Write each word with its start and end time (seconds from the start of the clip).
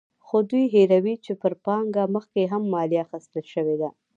خو 0.25 0.37
دوی 0.49 0.65
هېروي 0.73 1.15
چې 1.25 1.31
پر 1.41 1.53
پانګه 1.65 2.03
مخکې 2.15 2.41
هم 2.51 2.63
مالیه 2.73 3.01
اخیستل 3.05 3.43
شوې 3.53 3.75
ده. 3.81 3.89